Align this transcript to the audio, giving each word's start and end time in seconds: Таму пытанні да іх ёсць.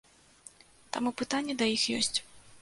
Таму 0.97 1.13
пытанні 1.21 1.57
да 1.61 1.65
іх 1.75 1.85
ёсць. 1.99 2.13